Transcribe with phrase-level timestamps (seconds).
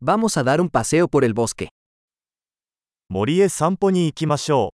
[0.00, 1.70] Vamos a dar un paseo por el bosque.
[3.08, 4.72] 森へ散歩に行きましょ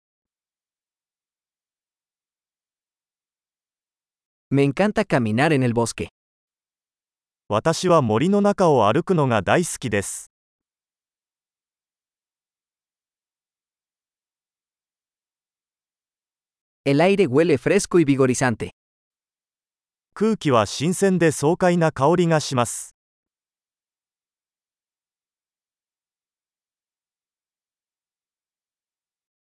[4.50, 6.04] Me encanta caminar en el bosque.
[6.04, 6.08] う。
[7.48, 10.30] 私は森の中を歩くのが大好きです。
[16.84, 18.70] El aire huele fresco y vigorizante.
[20.14, 22.97] 空気は新鮮で爽快な香りがします。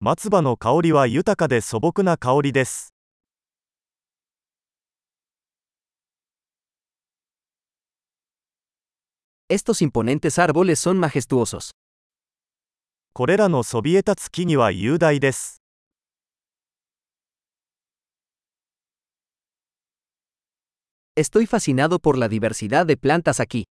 [0.00, 2.92] 松葉の香りは豊かで素朴な香りです。
[13.12, 15.62] これらのそびえ立つ木々は雄大です。
[21.16, 23.66] Estoy fascinado por la diversidad de plantas aquí.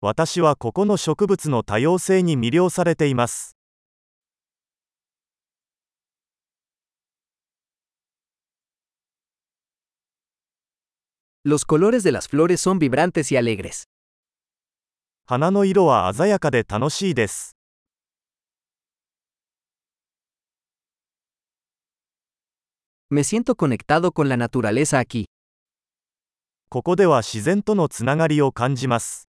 [0.00, 3.59] 私はここの植物の多様性に魅了されています。
[11.47, 13.87] Los colores de las flores son vibrantes y alegres.
[15.27, 17.55] 花の色は鮮やかで楽しいです。
[23.11, 25.25] Me siento conectado con la naturaleza aquí.
[26.69, 29.29] ここでは自然とのつながりを感じます。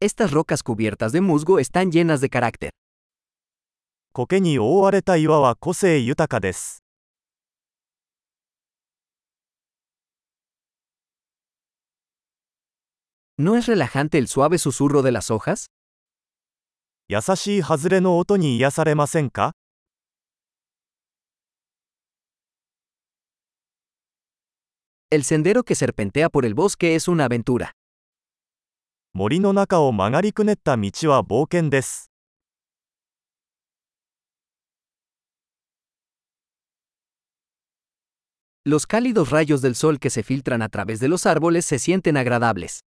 [0.00, 2.70] Estas rocas cubiertas de musgo están llenas de carácter.
[4.25, 6.81] 苔に覆われた岩は個性豊かです。
[13.37, 15.67] ¿No es relajante el suave susurro de las hojas?
[17.07, 19.53] 優しい外れの音に癒されませんか
[25.11, 27.73] El sendero que serpentea por el bosque es una aventura.
[29.13, 32.06] 森の中を曲がりくねった道は冒険です。
[38.66, 42.84] Los cálidos rayos del sol que se filtran a través de los árboles se sienten agradables.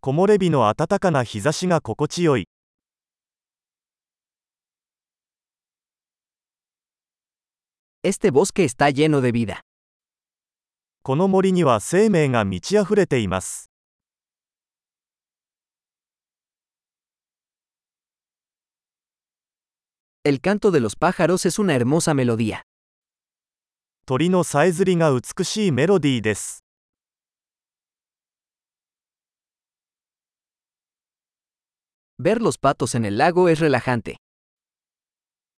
[0.00, 2.46] 木漏れ日の暖かな日差しが心地よい。
[8.04, 9.62] Este bosque está lleno de vida.
[11.02, 13.70] この森には生命が満ち溢れています。
[20.22, 22.62] El canto de los pájaros es una hermosa melodía.
[24.11, 26.65] 鳥のさえずりが美しいメロディーです。
[32.21, 34.17] Ver los patos en el lago es relajante.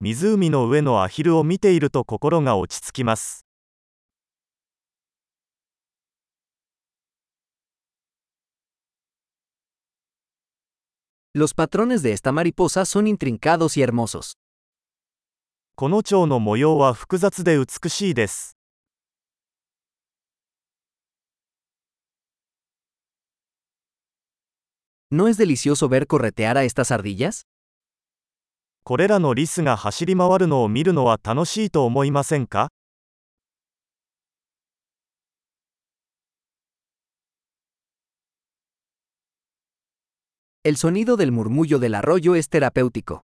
[0.01, 3.43] 湖の上のアヒルを見ていると心が落ち着きます。
[11.33, 14.33] Los patrones de esta mariposa son intrincados y hermosos.
[15.75, 18.55] この蝶の模様は複雑で美しいです。
[25.09, 27.47] ¿No es delicioso ver corretear a estas ardillas?
[28.83, 32.69] これらのリスが走り回るのを見るのは楽しいと思いませんか
[40.63, 43.23] El sonido del murmullo del arroyo es terapéutico.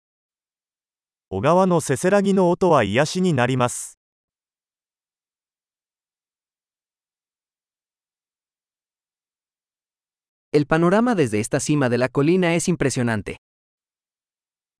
[1.33, 3.97] 小川のせせらぎの音は癒しになります。
[10.51, 13.37] El panorama desde esta cima de la colina es impresionante.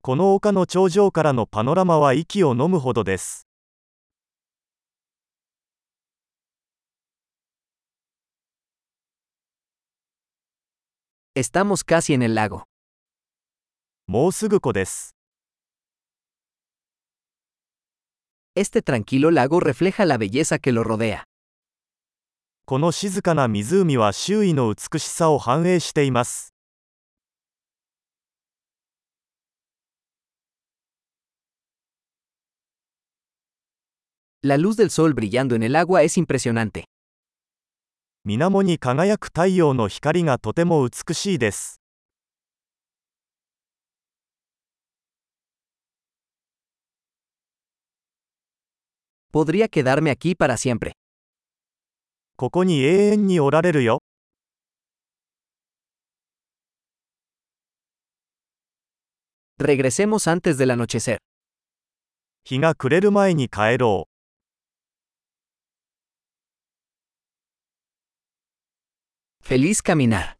[0.02, 3.46] この丘の頂上からのパノラマは息を飲むほどです。
[11.34, 12.64] Estamos casi en el lago.
[14.06, 15.16] もうすぐ湖です。
[18.55, 21.23] Este tranquilo lago refleja la belleza que lo rodea.
[22.65, 26.53] この静かな湖は周囲の美しさを反映しています。
[34.43, 36.83] La luz del sol brillando en el agua es impresionante.
[38.27, 41.79] 水面に輝く太陽の光がとても美しいです
[49.31, 50.93] Podría quedarme aquí para siempre.
[52.37, 54.03] ここに永遠におられるよ
[59.59, 61.17] Regresemos antes del anochecer.
[62.43, 64.17] 日が暮れる前に帰ろう
[69.43, 70.33] Feliz caminar.